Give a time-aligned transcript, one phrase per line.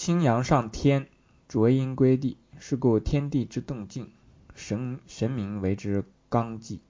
[0.00, 1.08] 清阳上天，
[1.46, 4.10] 浊阴归地，是故天地之动静，
[4.54, 6.80] 神神明为之纲纪，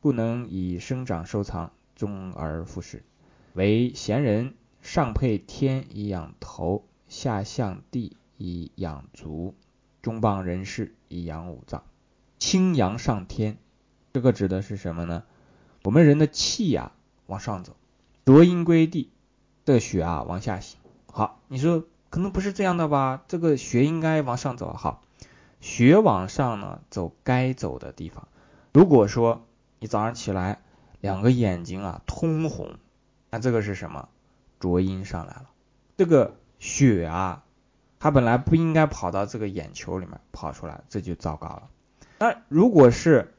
[0.00, 3.04] 不能以生长收藏，终而复始。
[3.52, 9.54] 为贤人上配天以养头，下向地以养足，
[10.02, 11.84] 中邦人士以养五脏。
[12.40, 13.58] 清阳上天，
[14.12, 15.22] 这个指的是什么呢？
[15.84, 16.90] 我们人的气呀
[17.26, 17.76] 往上走，
[18.24, 19.12] 浊阴归地，
[19.64, 20.80] 的血啊往下行。
[21.06, 23.22] 好，你说可能不是这样的吧？
[23.28, 24.72] 这个血应该往上走。
[24.72, 25.02] 好，
[25.60, 28.28] 血往上呢走该走的地方。
[28.72, 29.44] 如果说
[29.78, 30.60] 你早上起来
[31.00, 32.76] 两个眼睛啊通红，
[33.30, 34.08] 那这个是什么？
[34.60, 35.46] 浊阴上来了。
[35.96, 37.44] 这个血啊，
[37.98, 41.68] 它本来不应该跑到这个眼球里面跑出来，这就糟糕了。
[42.18, 43.34] 那如果是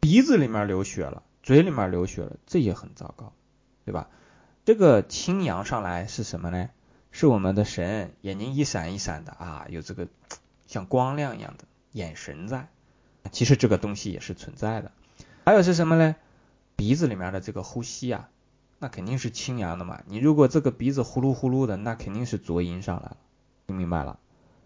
[0.00, 1.22] 鼻子里面流血了。
[1.40, 3.32] 嘴里面流血了，这也很糟糕，
[3.86, 4.10] 对吧？
[4.66, 6.68] 这个清阳上来是什么呢？
[7.10, 10.08] 是我们的神眼睛一闪一闪的啊，有这个
[10.66, 12.68] 像光亮一样的眼神在。
[13.32, 14.92] 其实这个东西也是存在的。
[15.44, 16.16] 还有是什么呢？
[16.76, 18.28] 鼻子里面的这个呼吸啊，
[18.78, 20.02] 那肯定是清阳的嘛。
[20.06, 23.16] 你如果这个鼻子呼噜呼噜的，那肯定是浊阴上来了。
[23.66, 24.18] 听明白了？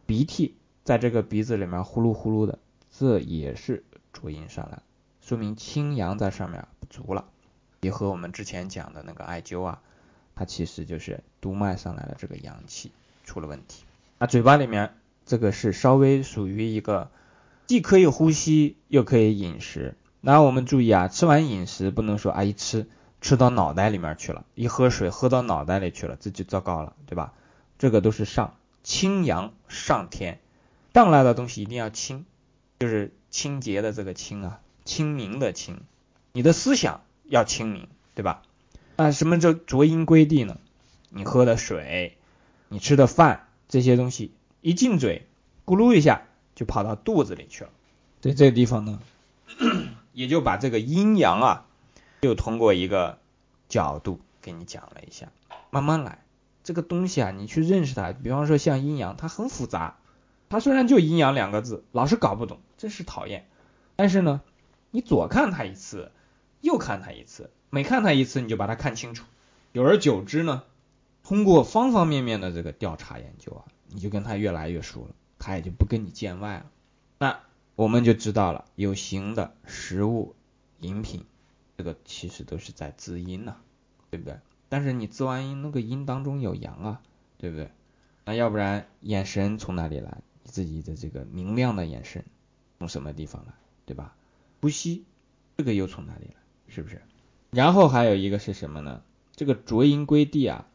[0.04, 2.58] 鼻涕在这个鼻子里面呼噜呼噜的，
[2.90, 4.82] 这也是浊阴上来。
[5.20, 7.24] 说明清阳在上面不足了，
[7.80, 9.80] 也和我们之前讲的那个艾灸啊，
[10.34, 12.92] 它其实就是督脉上来的这个阳气
[13.24, 13.84] 出了问题。
[14.18, 14.94] 那嘴巴里面
[15.26, 17.10] 这个是稍微属于一个
[17.66, 19.94] 既可以呼吸又可以饮食。
[20.20, 22.86] 那我们注意啊，吃完饮食不能说啊一吃
[23.20, 27.32] 吃到脑袋里面去了，一喝水喝到脑袋里去了，这就糟糕了，对吧？
[27.78, 30.40] 这个都是上清阳上天，
[30.94, 32.24] 上来的东西一定要清，
[32.80, 34.60] 就是清洁的这个清啊。
[34.84, 35.80] 清明的清，
[36.32, 38.42] 你的思想要清明，对吧？
[39.02, 40.58] 那什么叫浊阴归地呢？
[41.08, 42.16] 你喝的水，
[42.68, 45.26] 你吃的饭，这些东西一进嘴，
[45.66, 46.22] 咕噜一下
[46.54, 47.70] 就跑到肚子里去了。
[48.20, 49.00] 在这个地方呢，
[50.12, 51.66] 也就把这个阴阳啊，
[52.20, 53.18] 又通过一个
[53.68, 55.32] 角度给你讲了一下。
[55.70, 56.22] 慢慢来，
[56.62, 58.12] 这个东西啊，你去认识它。
[58.12, 59.96] 比方说像阴阳，它很复杂，
[60.48, 63.48] 它虽然就阴阳两个字，老是搞不懂，真是讨厌。
[63.96, 64.40] 但是呢。
[64.94, 66.12] 你左看它一次，
[66.60, 69.24] 右看它一次，每看它一次，你就把它看清楚。
[69.72, 70.62] 久而久之呢，
[71.22, 76.70] 通过方方面面的这个调查研究啊，你就跟他越来越熟了，他也就不跟你见外了。
[77.18, 77.40] 那
[77.74, 80.34] 我们就知道了，有形的食物、
[80.80, 81.24] 饮品，
[81.78, 83.56] 这个其实都是在滋阴呐，
[84.10, 84.38] 对不对？
[84.68, 87.00] 但是你滋完阴，那个阴当中有阳啊，
[87.38, 87.70] 对不对？
[88.26, 90.18] 那要不然眼神从哪里来？
[90.42, 92.22] 你自己的这个明亮的眼神
[92.78, 93.54] 从什么地方来，
[93.86, 94.14] 对吧？
[94.60, 95.06] 呼吸，
[95.56, 96.34] 这个又从哪里来？
[96.68, 97.00] 是不是？
[97.52, 99.02] 然后还有一个是什么呢？
[99.36, 100.66] 这个浊阴归地啊，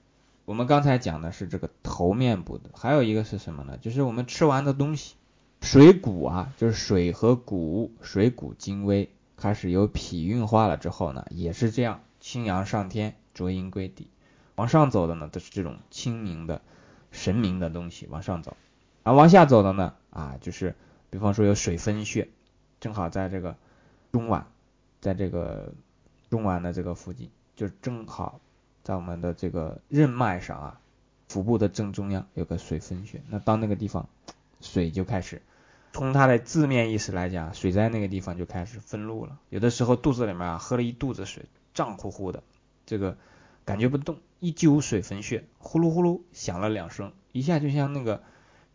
[0.45, 3.79] 我们刚才讲的是这个头面部的，还有一个是什么呢？
[3.81, 5.15] 就是我们吃完的东西，
[5.61, 14.07] 水谷啊，就是水和谷，水谷精微，开始有脾运化了之后呢，也是这样，清阳上天，浊阴归地，
[14.55, 16.61] 往上走的呢都是这种清明的
[17.11, 18.55] 神明的东西往上走，
[19.01, 20.75] 而往下走的呢啊，就是
[21.09, 22.29] 比方说有水分穴，
[22.79, 23.55] 正好在这个。
[24.09, 24.45] 中脘，
[24.99, 25.73] 在这个
[26.29, 28.39] 中脘的这个附近，就正好
[28.83, 30.81] 在我们的这个任脉上啊，
[31.27, 33.21] 腹部的正中央有个水分穴。
[33.29, 34.07] 那到那个地方，
[34.61, 35.41] 水就开始，
[35.93, 39.39] 从它的字面意思来讲，水在那个地方就开始分路了。
[39.49, 42.44] 有的时候肚子里面啊喝了一肚子水，胀乎乎的，
[42.85, 43.17] 这个
[43.65, 48.23] 感觉不动，一揪水分穴，呼噜呼噜响了两声，一下就像那个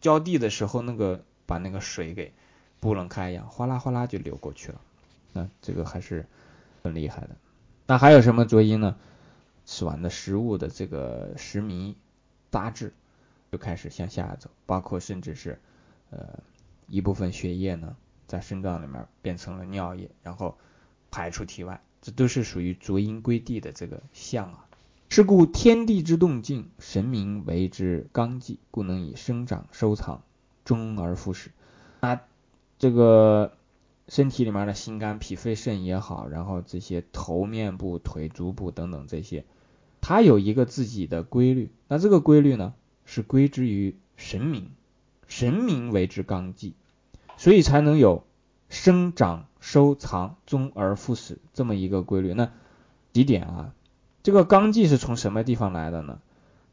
[0.00, 2.32] 浇地的时候那个把那个水给
[2.80, 4.80] 拨弄开一样，哗啦哗啦就流过去了。
[5.32, 6.26] 那这个还是
[6.82, 7.36] 很厉害的。
[7.86, 8.96] 那还有什么浊阴呢？
[9.64, 11.94] 吃完的食物的这个食糜
[12.50, 12.92] 杂质
[13.52, 15.60] 就开始向下走，包括甚至是
[16.10, 16.40] 呃
[16.88, 20.58] 一部分血液呢在肾脏里面变成了尿液，然后
[21.10, 24.66] 排出体外，这都是属于浊阴归地的这个象啊。
[25.08, 30.22] 是故天地之动静，神明为之纲纪，故能以生长收藏，
[30.64, 31.50] 终而复始。
[32.00, 32.20] 那
[32.78, 33.52] 这个。
[34.12, 39.46] 身体里面的心肝脾肺肾也好，然后这些头面部、腿足部等等这些，
[40.02, 41.70] 它有一个自己的规律。
[41.88, 42.74] 那这个规律呢，
[43.06, 44.68] 是归之于神明，
[45.28, 46.74] 神明为之纲纪，
[47.38, 48.24] 所以才能有
[48.68, 52.34] 生长、收藏、终而复始这么一个规律。
[52.34, 52.52] 那
[53.14, 53.72] 几点啊？
[54.22, 56.20] 这个纲纪是从什么地方来的呢？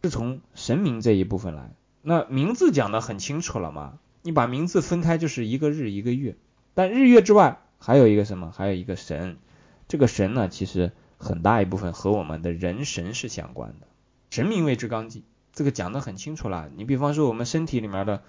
[0.03, 1.71] 是从神明这一部分来。
[2.01, 3.97] 那名字讲的很清楚了嘛？
[4.23, 6.35] 你把名字分开，就是一个日一个月。
[6.79, 8.53] 但日月之外还有一个什么？
[8.55, 9.35] 还有一个神，
[9.89, 13.87] 这个神呢，其实很大一部分和我们的人神是相关的。
[14.29, 16.69] 神明为之纲纪，这个讲得很清楚了。
[16.73, 18.23] 你比方说我们身体里面的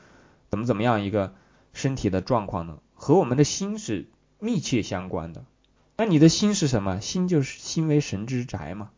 [0.49, 1.33] 怎么怎么样一个
[1.75, 4.09] 身体的状况呢，和我们的心是
[4.41, 5.45] 密切相关的。
[5.97, 7.01] 那你的心是什么？
[7.01, 8.91] 心就是心为神之宅嘛。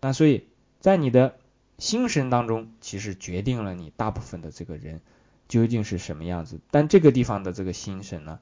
[0.00, 0.48] 那所以
[0.80, 1.36] 在你的
[1.78, 5.00] 心神当中，其实决定了你大部分的这个人
[5.46, 6.58] 究竟是什么样子。
[6.72, 8.40] 但这个地方的这个心神呢，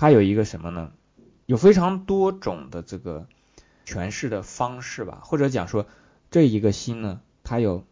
[0.00, 0.92] 它有一个什么呢？
[1.44, 3.26] 有非常多种的这个
[3.84, 5.84] 诠释的方式吧，或者讲说
[6.30, 7.84] 这一个心呢，它有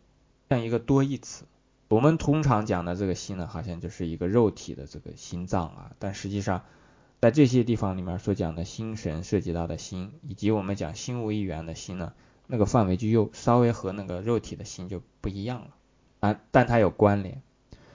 [0.49, 1.45] 像一个多义词。
[1.89, 6.63] 我们通常讲的这个心呢，好像就是一个肉体的这个心脏啊，但实际上
[7.21, 12.15] 在这些地方里面所讲的心神涉及到的心，以及我们讲心无一元的心呢，
[12.47, 15.69] 那个范围就又稍微和那个肉体的心就不一样了
[16.21, 17.43] 啊，但它有关联。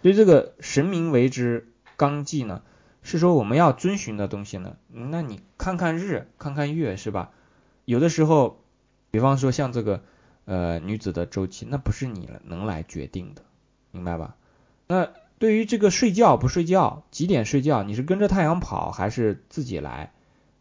[0.04, 2.62] 所以这个神明为之纲纪呢。
[3.04, 4.78] 是说我们要遵循的东西呢？
[4.88, 7.32] 那你看看日，看看月，是吧？
[7.86, 8.62] 有的时候，
[9.12, 10.02] 比方说像这个
[10.46, 13.44] 呃女子的周期，那不是你能来决定的，
[13.92, 14.36] 明白吧？
[14.88, 20.14] 那对于这个睡觉不睡觉，几点睡觉，你是跟着太阳跑还是自己来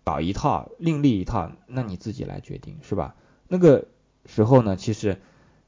[0.03, 1.53] 搞一套另立一套？
[1.69, 3.15] 那你自己来决定，是吧？
[3.47, 3.87] 那个
[4.27, 5.21] 时候呢，其实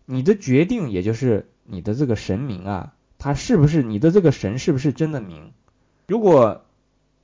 [0.07, 5.53] 你的决定也就是你的这个神明啊，他是不是你的这个神是不是真的明？
[6.09, 6.64] 如果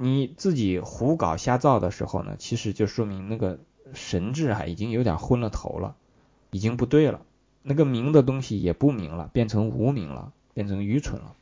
[0.02, 3.58] 你自己胡搞瞎造的时候呢，其实就说明那个
[3.92, 5.94] 神智啊已经有点昏了头了，
[6.50, 7.20] 已经不对了。
[7.62, 11.36] 那个明的东西也不明了，变成无明了，变成愚蠢了。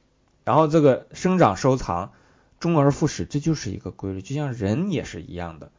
[0.45, 2.11] 然后这个生长收藏，
[2.59, 4.23] 终而复始，这就是一个规律。
[4.23, 5.71] 就像人也是一样的，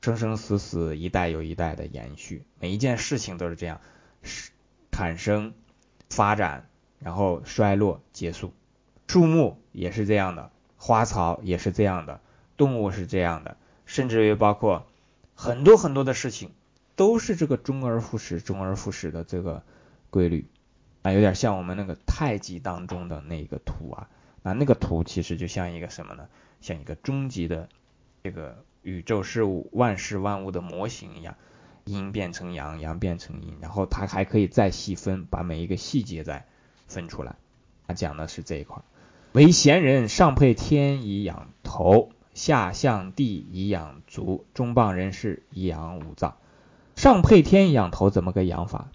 [0.00, 3.80] 生生死死，一代又一代的延续，每一件事情都是这样，
[4.22, 4.52] 是
[4.92, 5.54] 产生、
[6.08, 6.68] 发展，
[7.00, 8.52] 然后衰落、结束。
[9.08, 12.20] 树木也是这样的，花草也是这样的。
[12.58, 13.56] 动物是这样的，
[13.86, 14.86] 甚至于包括
[15.34, 16.50] 很多很多的事情，
[16.96, 19.62] 都是这个周而复始、周而复始的这个
[20.10, 20.46] 规律
[21.00, 24.10] 啊，有点像我们那个太极当中的那个图啊，
[24.42, 26.28] 那那个图其实就像一个什么呢？
[26.60, 27.68] 像一个终极的
[28.24, 31.36] 这个宇宙事物、万事万物的模型一样，
[31.84, 36.46] 阴变成阳，阳变成阴，然后它还可以再细分，把每一个细节再
[36.88, 37.36] 分出来。
[37.86, 38.82] 它讲的是这一块，
[39.32, 42.10] 为贤人上配天以养头。
[42.38, 46.36] 下向地以养足，中棒人士以养五脏。
[46.94, 48.86] 上配天养头怎么个养法？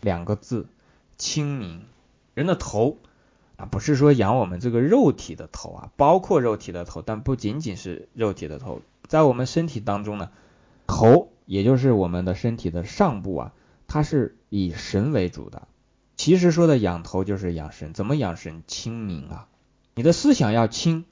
[0.00, 0.68] 两个字，
[1.18, 1.82] 清明。
[2.34, 2.98] 人的头
[3.56, 10.30] 啊，不是说养我们这个肉体的头啊，包括肉体的头，但不仅仅是肉体的头，在我们身体当中呢，
[10.86, 13.52] 头也就是我们的身体的上部啊，
[13.88, 15.66] 它是以神为主的。
[16.16, 18.62] 其实说的养头就是养神，怎么养神？
[18.68, 19.48] 清明啊，
[19.96, 21.04] 你的思想要清。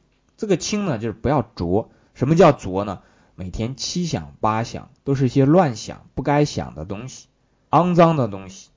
[0.42, 1.88] 这个清呢，就是不要浊。
[2.14, 3.00] 什么叫浊呢？
[3.36, 7.28] 每天七想八想，都是一些乱想、不该想的东西，
[7.70, 8.70] 肮脏的东西，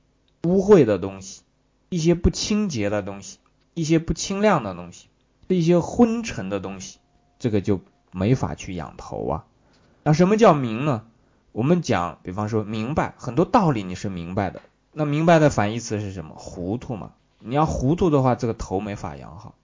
[0.44, 1.42] 污秽的东西，
[1.90, 3.40] 一些不清洁的东西，
[3.74, 5.08] 一些不清亮的东西，
[5.48, 7.00] 一些昏沉的东西，
[7.40, 7.82] 这个就
[8.12, 9.46] 没法去养头啊。
[10.04, 11.08] 那什么叫明呢？
[11.52, 14.62] 我们讲，比方说明白很多道理，你是明白的。
[14.92, 16.36] 那明白的反义词是什么？
[16.38, 17.14] 糊涂嘛。
[17.40, 19.56] 你要糊涂的话，这个头没法养好。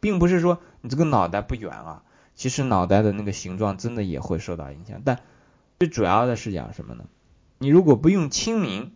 [0.00, 2.02] 并不是说你这个脑袋不圆啊，
[2.34, 5.02] 其实脑袋的那个形状真的也会受到影响。
[5.04, 5.20] 但
[5.78, 7.04] 最主要的是讲什么呢？
[7.58, 8.92] 你如果不用清明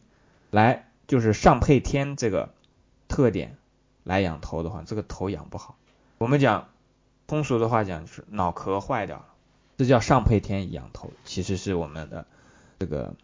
[0.50, 2.52] 来，就是上配天这个
[3.08, 3.56] 特点
[4.04, 5.76] 来养头的话，这个头养不好。
[6.18, 6.68] 我们讲
[7.26, 9.26] 通俗的话讲就是脑壳坏掉了，
[9.76, 11.10] 这叫上配天养头。
[11.24, 12.26] 其实是我们的
[12.80, 13.14] 这个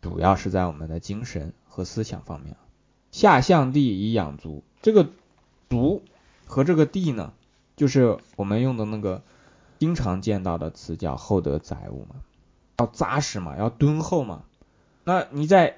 [0.00, 2.56] 主要是在我们的精神和思想方面。
[3.10, 5.08] 下象地以养足，这个
[5.68, 6.02] 足。
[6.50, 7.32] 和这个地呢，
[7.76, 9.22] 就是我们用的那个
[9.78, 12.16] 经常见到的词叫厚德载物嘛，
[12.78, 14.42] 要扎实嘛，要敦厚嘛。
[15.04, 15.76] 那你在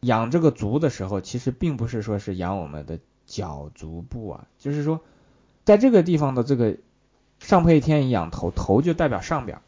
[0.00, 5.02] 养这个足的时候，其实并不是说是养我们的脚足部啊，就是说
[5.66, 6.78] 在这个地方的这个
[7.38, 9.60] 上配天养头，头就代表上边，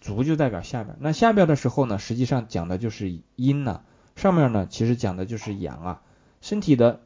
[0.00, 0.96] 足就代表下边。
[1.00, 3.80] 那下边的时候呢，实际上讲的就是阴呐，
[4.14, 6.02] 上面呢其实讲的就是阳啊。
[6.40, 7.00] 身体的，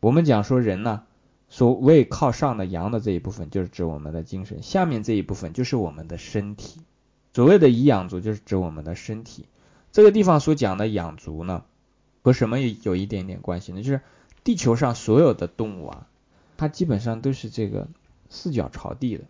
[0.00, 1.04] 我们讲说人呢。
[1.52, 6.80] 所谓靠上的阳的这一部分，就是指我们的精神；下面这一部分就是我们的身体。
[7.34, 9.46] 所谓的以养足，就是指我们的身体。
[9.90, 11.64] 这个地方所讲的养足呢，
[12.22, 13.82] 和什么有一点点关系呢？
[13.82, 14.00] 就是
[14.44, 16.06] 地球上所有的动物啊，
[16.56, 17.88] 它基本上都是这个
[18.28, 19.24] 四脚朝地的，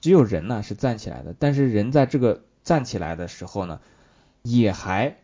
[0.00, 1.36] 只有人呢是站起来的。
[1.38, 3.80] 但是人在这个站起来的时候呢，
[4.42, 5.16] 也还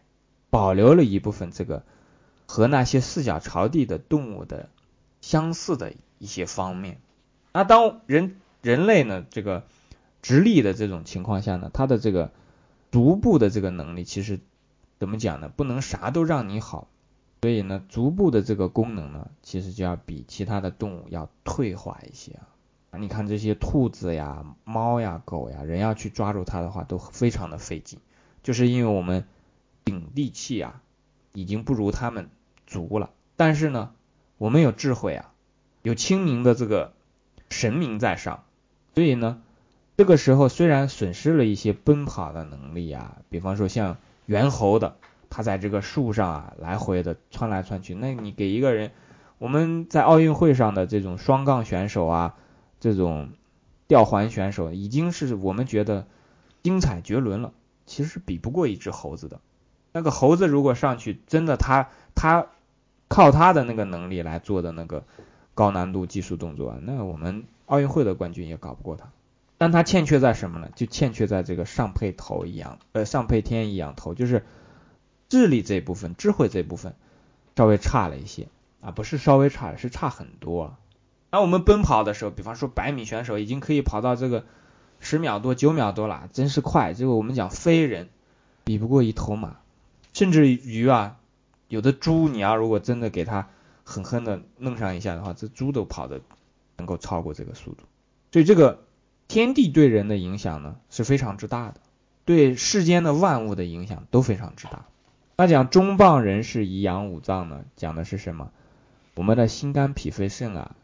[0.49, 1.83] 保留了一部分这个
[2.47, 4.69] 和那些四脚朝地的动物的
[5.21, 5.93] 相似的。
[6.19, 6.99] 一些方面，
[7.53, 9.65] 那当人人类呢这个
[10.23, 12.33] 直立的这种情况下呢，他的这个
[12.91, 14.41] 足部的这个能力其实
[14.99, 15.49] 怎么讲呢？
[15.49, 16.89] 不能啥都让你好，
[17.43, 22.99] 所以呢，足部的这个功能呢，其实就要比其他的动物要退化一些啊。
[22.99, 27.99] 你看这些兔子呀、猫呀、狗呀，人要去抓住它的话，都非常的费劲，
[28.43, 29.27] 就是因为我们
[29.85, 30.81] 顶地气啊，
[31.35, 32.31] 已经不如它们
[32.67, 33.11] 足了。
[33.37, 33.93] 但是呢，
[34.39, 35.35] 我们有智慧啊，
[35.87, 36.95] 有清明的这个
[37.49, 38.43] 神明在上，
[38.97, 39.41] 所以呢，
[39.97, 44.97] 这个时候虽然损失了一些奔跑的能力啊，比方说像猿猴的，
[45.31, 48.91] 它在这个树上啊来回的窜来窜去，那你给一个人，
[49.39, 52.35] 我们在奥运会上的这种双杠选手啊。
[52.79, 53.31] 这种
[53.87, 56.07] 吊环选手已经是我们觉得
[56.63, 57.53] 精彩绝伦了，
[57.87, 59.41] 其实比不过一只猴子的。
[59.93, 62.49] 那个猴子如果上去，真的他他
[63.09, 65.05] 靠他的那个能力来做的那个
[65.57, 69.09] 高难度技术动作，那我们奥运会的冠军也搞不过他。
[69.57, 70.69] 但他欠缺在什么呢？
[70.77, 74.45] 就欠缺在这个上配头一样，呃，上配天一样头，就是
[75.31, 76.95] 智力这部分、智慧这部分
[77.57, 78.49] 稍微差了一些
[78.83, 80.77] 啊，不是稍微差，是差很多。
[81.31, 84.45] 当我们奔跑的时候，比方说百米选手已经可以跑到这个
[85.01, 86.93] 十秒多、九秒多了，真是快。
[86.93, 88.11] 这个我们讲飞人
[88.65, 89.57] 比不过一头马，
[90.13, 91.17] 甚至于啊，
[91.69, 93.49] 有的猪，你要如果真的给它
[93.87, 96.21] 狠狠的弄上一下的话，这猪都跑的
[96.77, 97.85] 能够超过这个速度。
[98.33, 98.83] 所以这个
[99.29, 101.81] 天地对人的影响呢是非常之大的，
[102.25, 104.85] 对世间的万物的影响都非常之大。
[105.37, 108.51] 那讲中棒人是以养五脏呢，讲的是什么？
[109.15, 110.75] 我们的心肝脾肺肾啊。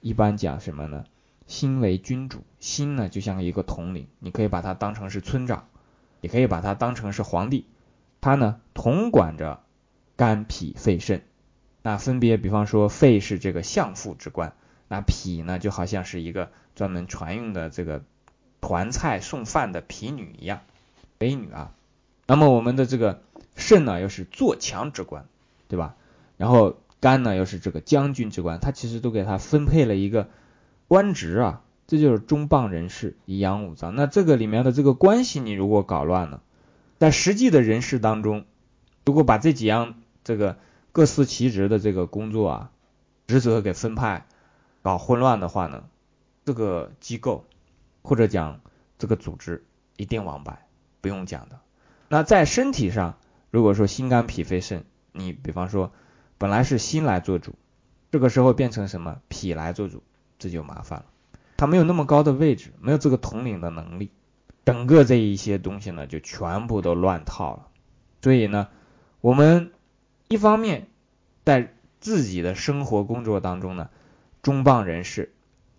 [0.00, 1.04] 一般讲什么呢？
[1.46, 5.66] 心为君主，心呢就像一个统领，你可以把它当成是村长，
[6.20, 7.66] 也可以把它当成是皇帝，
[8.20, 9.60] 他呢统管着
[10.16, 11.22] 肝脾肺肾。
[11.82, 14.54] 那分别，比方说肺是这个相父之官，
[14.88, 18.02] 那脾呢就好像是一个专门传用的这个
[18.60, 20.60] 团菜送饭的婢女一样，
[21.18, 21.72] 美女啊。
[22.26, 23.22] 那么我们的这个
[23.56, 25.26] 肾呢又是做强之官，
[25.68, 25.96] 对吧？
[26.36, 26.76] 然后。
[27.02, 30.28] 肝呢又是这个将军之官，他其实都给他分配了一个
[30.86, 33.96] 官职啊，这就是中棒人士以养五脏。
[33.96, 36.42] 那这个里面的这个关系你如果搞乱了，
[37.00, 38.44] 在实际的人事当中，
[39.04, 40.58] 如果把这几样这个
[40.92, 42.70] 各司其职的这个工作啊
[43.26, 44.26] 职责给分派
[44.82, 45.84] 搞混乱的话呢，
[46.44, 47.44] 这个机构
[48.02, 48.60] 或者讲
[48.98, 49.64] 这个组织
[49.96, 50.66] 一定完败，
[51.00, 51.58] 不用讲的。
[52.08, 53.18] 那在身体上，
[53.50, 55.92] 如果说心肝脾肺肾，你比方说。
[56.38, 57.54] 本来是心来做主，
[58.10, 60.02] 这个时候变成什么脾来做主，
[60.40, 61.04] 这就麻烦了。
[61.56, 64.10] 他没有那么高的位置，没有这个统领的能力，
[64.64, 67.68] 整个这一些东西呢，就全部都乱套了。
[68.22, 68.66] 所以呢，
[69.20, 69.70] 我们
[70.32, 70.88] 一方面
[71.44, 73.90] 在自己的生活工作当中呢，
[74.40, 75.34] 中棒人士，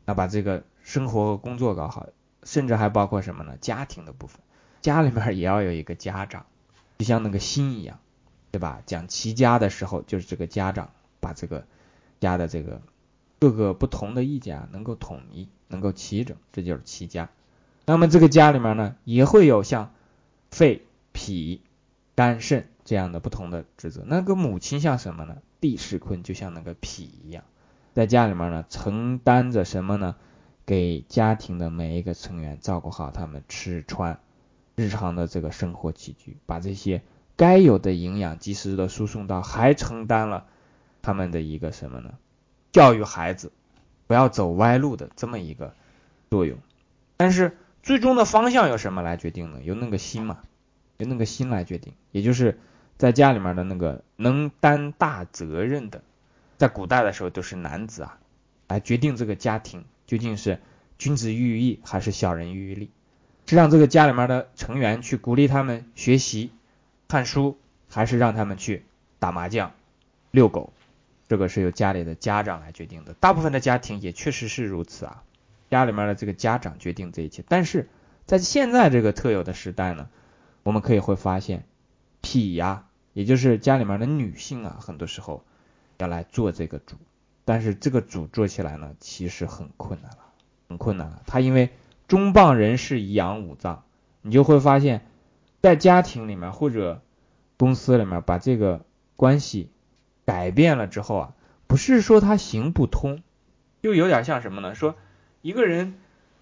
[0.06, 2.08] 那把这个生活和工作搞好，
[2.44, 3.58] 甚至还包括什么呢？
[3.60, 4.40] 家庭的部分，
[4.82, 6.46] 家里面也要有一个家长，
[7.00, 8.00] 就像那个心一样。
[8.52, 8.84] 对吧？
[8.86, 11.66] 讲齐家的时候，就是这个家长把这个
[12.20, 12.84] 家的这个
[13.40, 17.32] 各个不同的意见啊，能够统一，能够齐整，这就是齐家。
[17.88, 19.92] 那么这个家里面呢，也会有像
[20.52, 21.64] 肺、脾、
[22.14, 24.04] 肝、肾这样的不同的职责。
[24.06, 25.38] 那个母亲像什么呢？
[25.62, 27.44] 地势坤就像那个脾一样，
[27.94, 30.16] 在家里面呢，承担着什么呢？
[30.66, 34.20] 给家庭的每一个成员照顾好他们吃穿
[34.76, 37.02] 日常的这个生活起居，把这些。
[37.36, 40.46] 该有的营养及时的输送到，还承担了
[41.02, 42.14] 他们的一个什么呢？
[42.72, 43.52] 教育孩子
[44.06, 45.74] 不要走歪路的这么一个
[46.30, 46.60] 作用。
[47.18, 49.62] 但是最终的方向由什么来决定呢？
[49.64, 50.44] 由那个心嘛，
[50.98, 51.94] 由那个心来决定。
[52.12, 52.60] 也就是
[53.04, 56.02] 在家里面的那个能担大责任的，
[56.58, 58.18] 在古代的时候都是男子啊，
[58.70, 60.62] 来决定这个家庭究竟是
[60.98, 62.92] 君子喻于义还是小人喻于利，
[63.46, 66.52] 是让这个家里面的成员去鼓励他们学习。
[67.10, 67.58] 看书
[67.90, 68.86] 还是让他们去
[69.20, 69.74] 打麻将、
[70.32, 70.72] 遛狗，
[71.28, 73.14] 这个是由家里的家长来决定的。
[73.16, 75.24] 大部分的家庭也确实是如此啊，
[75.70, 77.44] 家里面的这个家长决定这一切。
[77.50, 77.90] 但是
[78.26, 80.08] 在现在这个特有的时代呢，
[80.64, 81.66] 我们可以会发现，
[82.22, 85.46] 脾呀，也就是家里面的女性啊，很多时候
[85.98, 86.98] 要来做这个主，
[87.46, 90.18] 但是这个主做起来呢，其实很困难了，
[90.68, 91.22] 很困难了。
[91.26, 91.70] 他因为
[92.08, 93.84] 中棒人士以养五脏，
[94.22, 95.06] 你就会发现。
[95.62, 97.02] 在家庭里面或者
[97.56, 98.84] 公司里面把这个
[99.16, 99.70] 关系
[100.26, 101.34] 改变了之后啊，
[101.68, 103.24] 不是说他行不通，
[103.82, 104.76] 就有点像什么呢？
[104.76, 104.96] 说
[105.42, 105.96] 一个人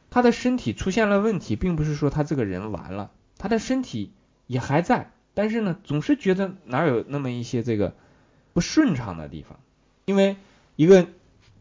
[0.10, 4.12] 他的身体出现了问题，并不是说他这个人完了，他的身体
[4.48, 7.94] 也还在，但是呢，总是觉得哪有那么一些这个
[8.54, 9.60] 不顺畅的地方，
[10.06, 10.38] 因为
[10.76, 11.08] 一个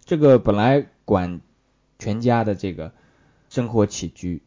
[0.05, 1.41] 这个本来管
[1.99, 2.93] 全家的这个
[3.49, 4.43] 生活起居。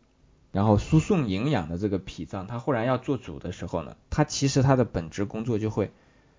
[0.51, 5.91] 然后输送营养的这个脾脏，它忽然要做主的时候呢，它其实它的本职工作就会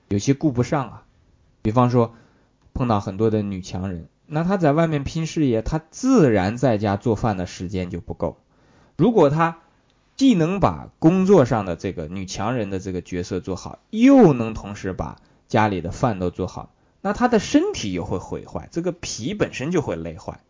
[0.07, 1.03] 有些顾不上啊。
[1.62, 2.14] 比方说
[2.75, 8.37] 碰到很多的女强人，那他在外面拼事业，他自然在家做饭的时间就不够。
[8.97, 9.59] 如果他
[10.16, 20.40] 既能把工作上的这个女强人的这个角色做好，又能同时把家里的饭都做好，那她的身体又会毁坏，这个脾本身就会累坏。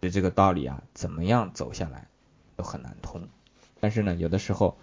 [0.00, 2.08] 所以这个道理啊，怎么样走下来
[2.56, 3.22] 都很难通。
[3.78, 4.76] 但是呢，有的时候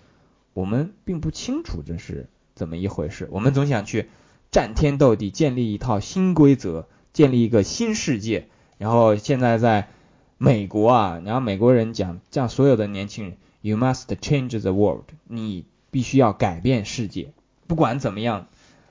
[0.53, 4.10] 我们并不清楚这是怎么一回事，我们总想去
[4.51, 8.48] 战天斗地，建立一套新规则，建立一个新世界。
[8.77, 9.89] 然后现在在
[10.38, 13.38] 美国啊，然后美国人讲，这样所有的年轻人。
[13.62, 15.06] You must change the world。
[15.25, 17.34] 你必须要改变世界。
[17.68, 18.48] 不管怎么样，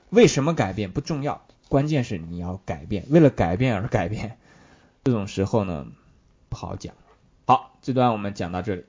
[0.09, 3.05] 为什么改变不重要，关键是你要改变。
[3.09, 4.37] 为了改变而改变，
[5.03, 5.87] 这种时候呢
[6.49, 6.93] 不好讲。
[7.45, 8.83] 好，这段我们讲到这里。